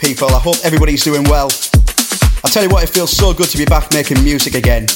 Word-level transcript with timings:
people. 0.00 0.28
I 0.34 0.38
hope 0.38 0.56
everybody's 0.64 1.02
doing 1.04 1.24
well. 1.24 1.48
I 2.44 2.48
tell 2.48 2.62
you 2.62 2.68
what, 2.68 2.84
it 2.84 2.90
feels 2.90 3.10
so 3.10 3.32
good 3.32 3.48
to 3.48 3.58
be 3.58 3.64
back 3.64 3.92
making 3.92 4.22
music 4.22 4.54
again. 4.54 4.86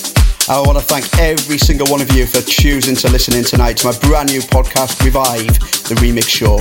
I 0.48 0.60
want 0.60 0.78
to 0.78 0.84
thank 0.84 1.06
every 1.18 1.58
single 1.58 1.86
one 1.88 2.00
of 2.00 2.10
you 2.12 2.26
for 2.26 2.40
choosing 2.42 2.96
to 2.96 3.08
listen 3.10 3.34
in 3.36 3.44
tonight 3.44 3.76
to 3.78 3.86
my 3.86 3.98
brand 3.98 4.30
new 4.30 4.40
podcast, 4.40 5.02
Revive, 5.04 5.46
the 5.88 5.94
remix 5.96 6.28
show. 6.28 6.56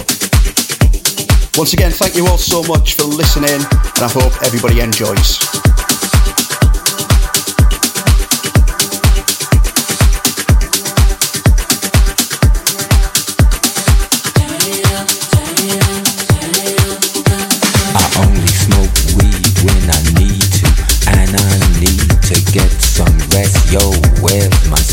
Once 1.57 1.73
again, 1.73 1.91
thank 1.91 2.15
you 2.15 2.27
all 2.27 2.37
so 2.37 2.63
much 2.63 2.95
for 2.95 3.03
listening, 3.03 3.49
and 3.49 4.03
I 4.03 4.09
hope 4.09 4.33
everybody 4.43 4.79
enjoys. 4.79 5.39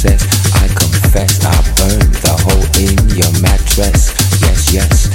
I 0.07 0.69
confess 0.69 1.45
I 1.45 1.57
burned 1.79 2.15
the 2.23 2.35
hole 2.47 2.67
in 2.79 2.97
your 3.17 3.33
mattress. 3.41 4.15
Yes, 4.43 4.73
yes, 4.73 5.06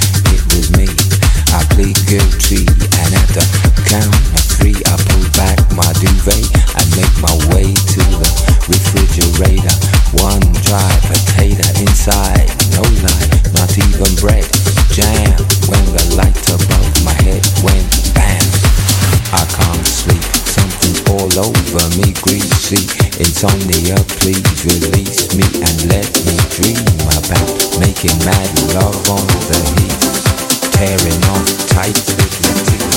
over 21.74 21.88
me, 21.96 22.12
greasy. 22.20 22.84
Insomnia, 23.18 23.96
please 24.20 24.64
release 24.64 25.34
me 25.34 25.44
and 25.64 25.76
let 25.88 26.08
me 26.26 26.36
dream 26.52 26.84
about 27.16 27.48
making 27.80 28.16
mad 28.24 28.50
love 28.74 29.08
on 29.08 29.26
the 29.48 29.60
heat, 29.80 30.72
tearing 30.72 31.24
off 31.32 31.68
tights 31.68 32.08
with 32.16 32.91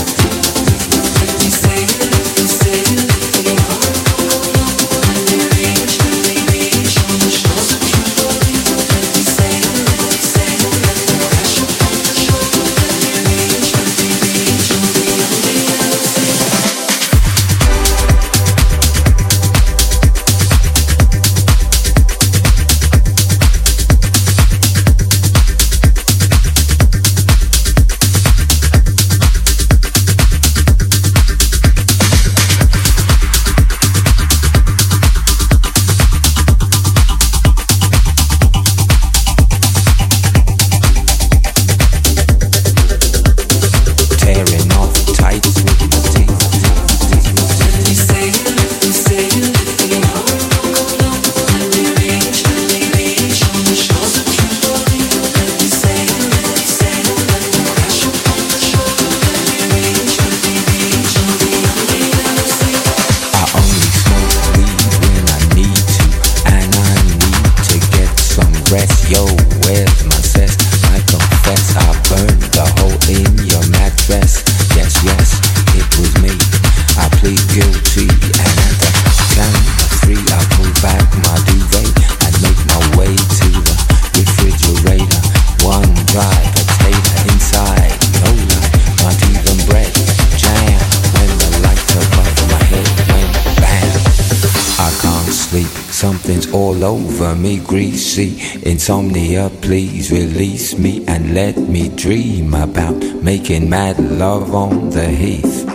me 97.35 97.59
greasy. 97.59 98.41
Insomnia, 98.63 99.51
please 99.61 100.11
release 100.11 100.77
me 100.77 101.05
and 101.07 101.33
let 101.33 101.57
me 101.57 101.89
dream 101.89 102.53
about 102.53 102.95
making 103.21 103.69
mad 103.69 103.99
love 103.99 104.55
on 104.55 104.89
the 104.89 105.07
heath. 105.07 105.65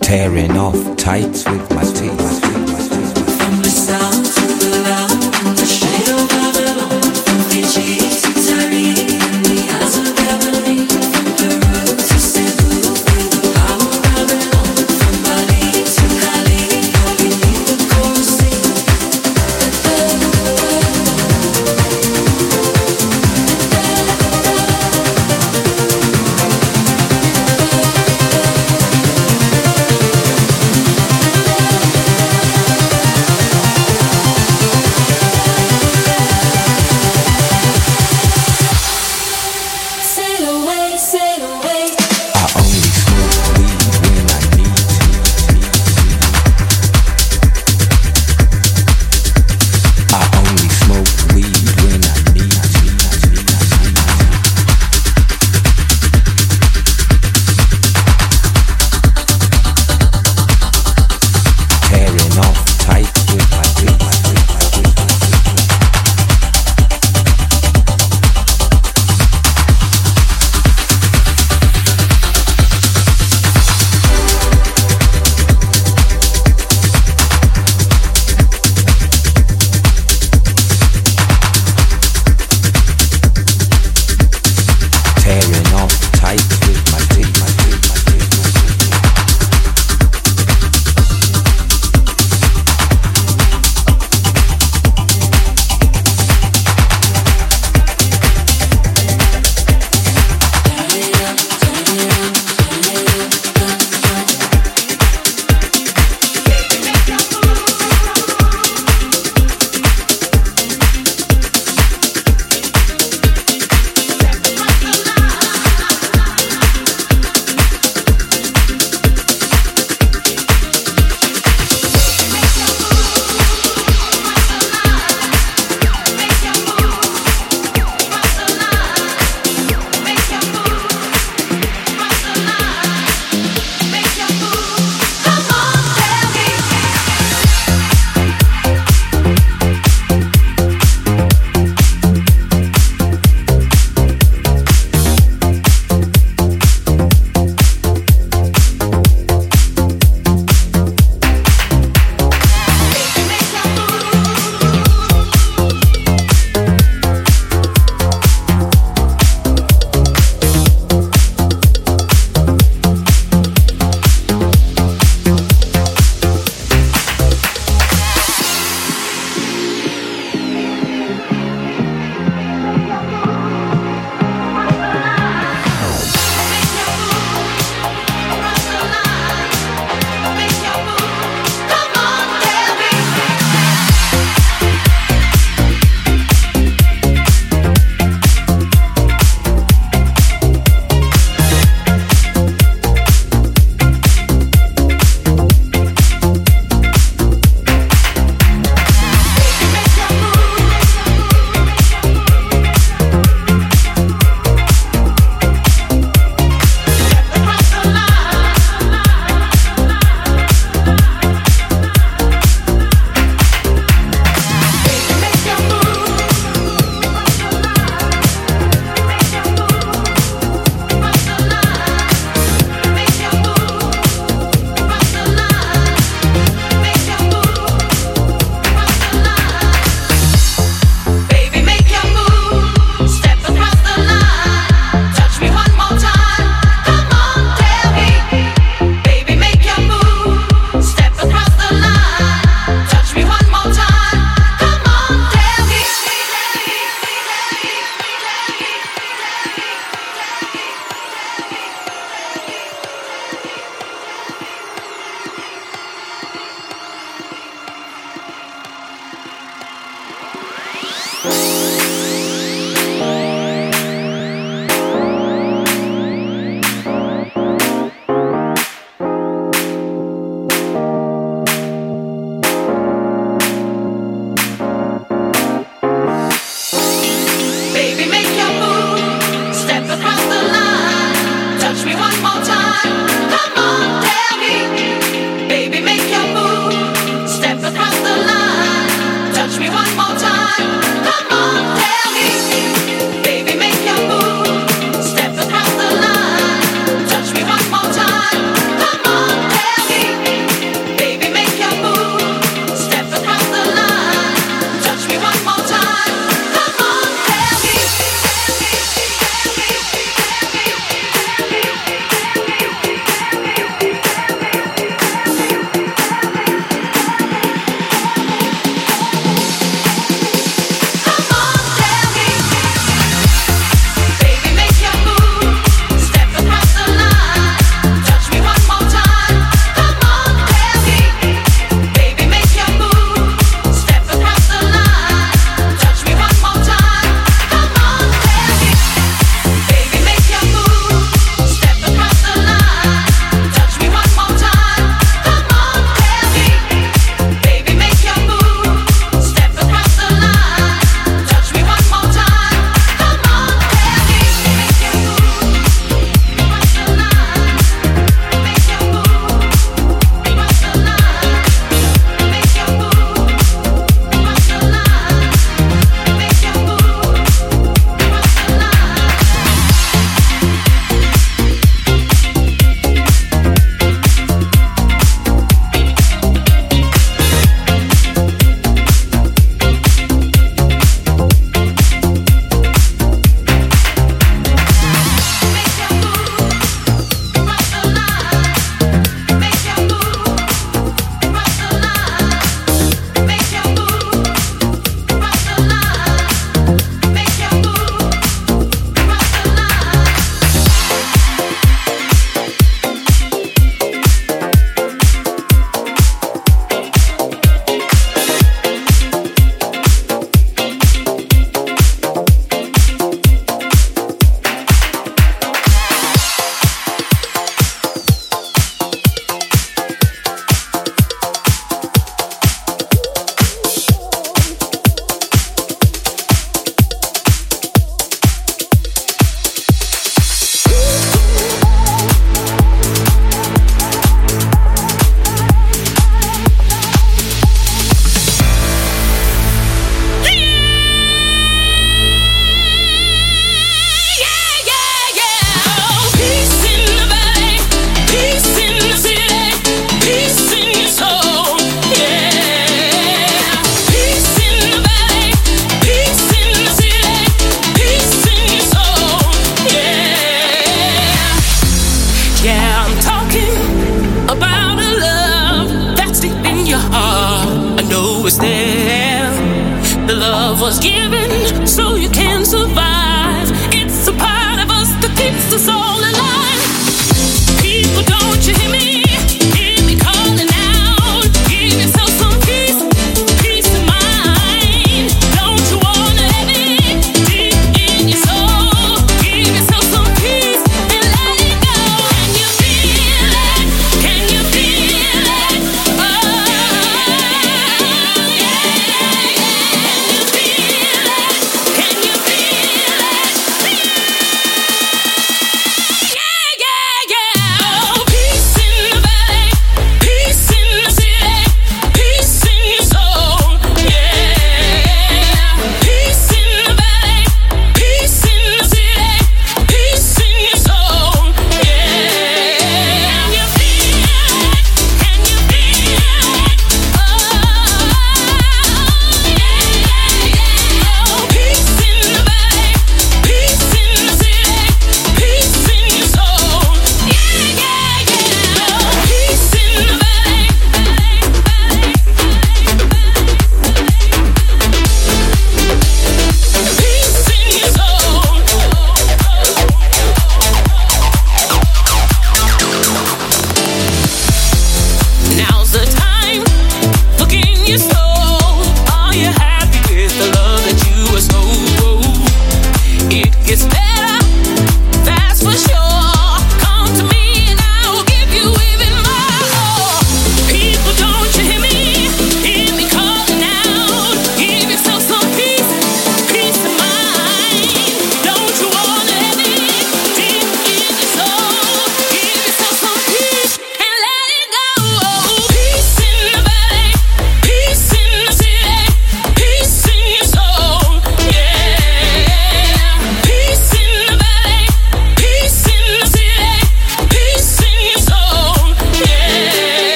Tearing 0.00 0.56
off 0.56 0.96
tights 0.96 1.48
with 1.48 1.70
my 1.70 1.84
teeth. 1.84 2.39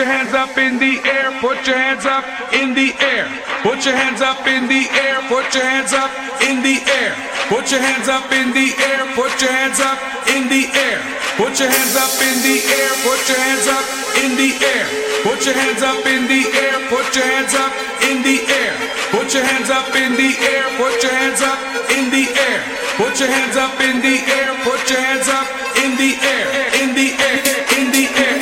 your 0.00 0.08
hands 0.08 0.32
up 0.32 0.56
in 0.56 0.78
the 0.80 0.96
air, 1.04 1.28
put 1.44 1.60
your 1.68 1.76
hands 1.76 2.06
up 2.08 2.24
in 2.56 2.72
the 2.72 2.88
air, 3.04 3.28
put 3.60 3.84
your 3.84 3.92
hands 3.92 4.22
up 4.24 4.46
in 4.48 4.64
the 4.64 4.88
air, 4.96 5.20
put 5.28 5.44
your 5.52 5.60
hands 5.60 5.92
up 5.92 6.08
in 6.40 6.64
the 6.64 6.80
air, 6.88 7.12
put 7.52 7.68
your 7.68 7.84
hands 7.84 8.08
up 8.08 8.32
in 8.32 8.48
the 8.56 8.72
air, 8.80 9.04
put 9.12 9.28
your 9.44 9.52
hands 9.52 9.76
up 9.76 10.00
in 10.32 10.48
the 10.48 10.64
air, 10.72 11.00
put 11.36 11.52
your 11.60 11.68
hands 11.68 11.96
up 12.00 12.16
in 12.16 12.32
the 12.48 12.56
air, 12.80 12.88
put 13.04 13.28
your 13.28 13.36
hands 13.36 13.68
up 13.68 13.84
in 14.24 14.32
the 14.40 14.48
air, 14.64 14.80
put 15.20 15.44
your 15.44 15.52
hands 15.52 15.82
up 15.84 16.00
in 16.08 16.24
the 16.32 16.40
air, 16.48 16.76
put 16.88 17.12
your 17.12 17.26
hands 17.28 17.52
up 17.52 17.76
in 18.00 18.16
the 18.16 18.40
air, 18.40 19.04
put 19.12 19.28
your 19.36 19.44
hands 19.44 19.68
up 19.68 19.92
in 19.92 20.16
the 20.16 20.32
air, 20.48 20.64
put 20.80 20.96
your 21.04 21.12
hands 21.12 21.44
up 21.44 21.60
in 21.92 22.08
the 22.08 22.24
air, 22.40 22.60
put 22.96 23.20
your 23.20 23.28
hands 23.28 23.56
up 23.60 23.76
in 23.84 24.00
the 24.00 24.16
air, 24.32 24.48
put 24.64 24.80
your 24.88 25.00
hands 25.04 25.28
up 25.28 25.48
in 25.76 25.92
the 26.00 26.16
air, 26.24 26.48
in 26.80 26.88
the 26.96 27.08
air, 27.20 27.36
in 27.76 27.92
the 27.92 28.06
air. 28.16 28.39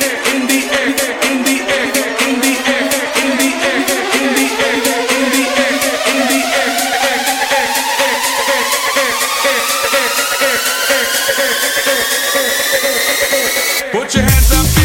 Put 13.91 14.15
your 14.15 14.23
hands 14.23 14.51
up. 14.51 14.78